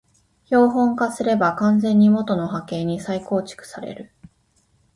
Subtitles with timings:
[0.45, 4.11] 標本化すれば完全に元の波形に再構成される